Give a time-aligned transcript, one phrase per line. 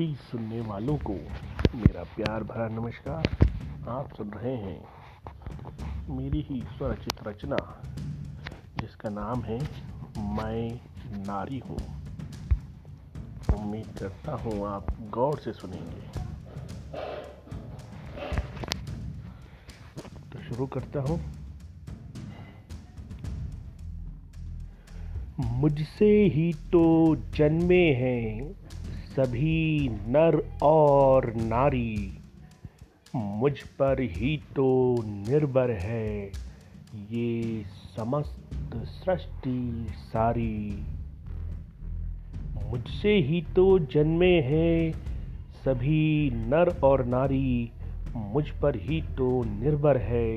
[0.00, 1.12] सभी सुनने वालों को
[1.74, 3.48] मेरा प्यार भरा नमस्कार।
[3.88, 4.84] आप सुन रहे हैं
[6.16, 7.56] मेरी ही स्वरचित रचना,
[8.76, 9.58] जिसका नाम है
[10.18, 10.80] मैं
[11.26, 11.78] नारी हूँ।
[13.58, 16.06] उम्मीद करता हूँ आप गौर से सुनेंगे।
[20.32, 21.20] तो शुरू करता हूँ।
[25.40, 28.60] मुझसे ही तो जन्मे हैं
[29.20, 32.18] सभी नर और नारी,
[33.16, 34.68] मुझ पर ही तो
[35.06, 36.26] निर्भर है
[37.10, 37.64] ये
[37.96, 40.86] समस्त सृष्टि सारी।
[42.64, 44.92] मुझसे ही तो जन्मे हैं
[45.64, 47.70] सभी नर और नारी,
[48.16, 50.34] मुझ पर ही तो निर्भर है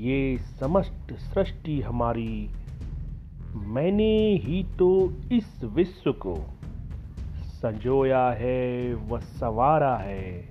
[0.00, 2.48] ये समस्त सृष्टि हमारी।
[3.54, 4.92] मैंने ही तो
[5.32, 6.40] इस विश्व को
[7.62, 10.48] संजोया है व सवारा है।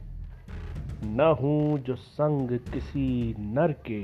[1.04, 4.02] न हूँ जो संग किसी नर के।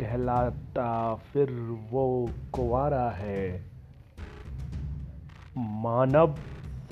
[0.00, 1.50] कहलाता फिर
[1.90, 3.64] वो कुवारा है।
[5.58, 6.34] मानव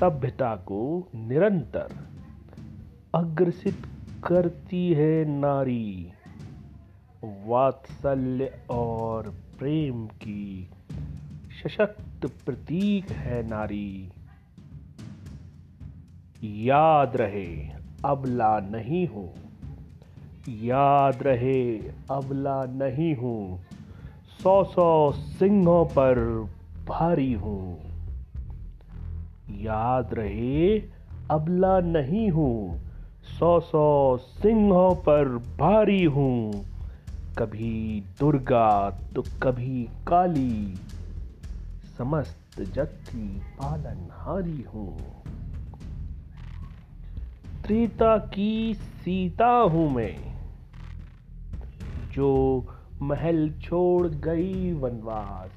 [0.00, 1.88] सभ्यता को निरंतर
[3.14, 3.86] अग्रसित
[4.24, 6.12] करती है नारी।
[7.24, 10.70] वात्सल्य और प्रेम की
[11.64, 14.12] सशक्त प्रतीक है नारी।
[16.54, 17.68] याद रहे,
[18.04, 19.34] अबला नहीं हूँ।
[20.48, 21.78] याद रहे,
[22.10, 23.60] अबला नहीं हूँ।
[24.42, 26.46] सौ सौ सिंहों पर
[26.88, 27.78] भारी हूँ।
[29.50, 30.78] याद रहे,
[31.30, 32.80] अबला नहीं हूँ।
[33.38, 36.52] सौ सौ सिंहों पर भारी हूँ।
[37.38, 40.74] कभी दुर्गा तो कभी काली,
[41.98, 44.98] समस्त जग की पालनहारी हूँ।
[47.66, 50.36] त्रेता की सीता हूँ मैं।
[52.14, 52.64] जो
[53.02, 55.50] महल छोड़ गई वनवास,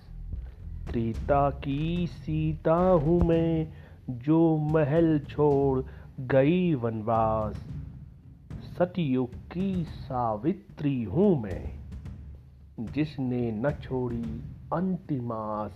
[0.90, 3.68] त्रेता की सीता हूँ मैं।
[4.10, 5.84] जो महल छोड़
[6.20, 7.56] गई वनवास,
[8.78, 11.74] सतयुग की सावित्री हूँ मैं।
[12.80, 14.44] जिसने न छोड़ी
[14.74, 15.72] अंतिमास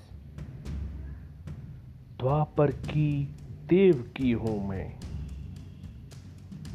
[2.20, 3.36] द्वापर की
[3.70, 5.04] देव की हूँ मैं।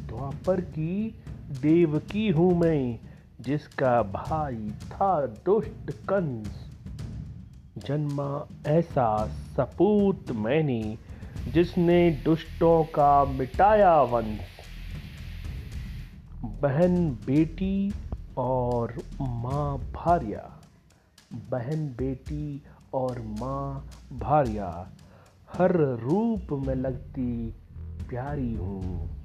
[0.09, 1.21] द्वापर की
[1.61, 2.99] देवकी हूँ मैं,
[3.41, 6.69] जिसका भाई था दुष्ट कंस।
[7.87, 10.99] जन्मा ऐसा सपूत मैंने,
[11.55, 14.41] जिसने दुष्टों का मिटाया वंश।
[16.45, 17.93] बहन बेटी
[18.37, 20.61] और माँ भार्या।
[21.51, 22.63] बहन बेटी
[22.95, 24.89] और माँ भार्या।
[25.53, 27.55] हर रूप में लगती
[28.09, 29.18] प्यारी हूँ।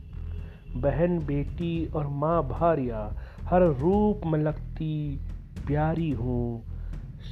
[0.76, 3.14] बहन, बेटी और माँ भारिया,
[3.50, 5.20] हर रूप में लगती
[5.68, 6.64] प्यारी हूँ।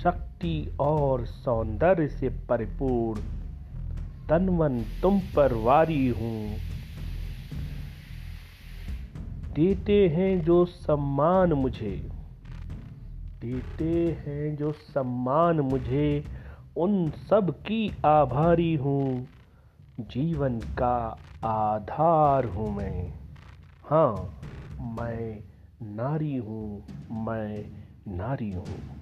[0.04, 3.22] शक्ति और सौंदर्य से परिपूर्ण
[4.30, 6.56] तनवन तुम पर वारी हूँ।
[9.56, 12.10] देते हैं जो सम्मान मुझे,
[13.42, 16.30] देते हैं जो सम्मान मुझे,
[16.76, 19.28] उन सब की आभारी हूँ।
[20.00, 23.21] जीवन का आधार हूँ मैं।
[23.92, 24.38] हाँ
[24.80, 25.44] मैं
[25.82, 26.84] नारी हूँ
[27.26, 27.66] मैं
[28.18, 29.01] नारी हूँ।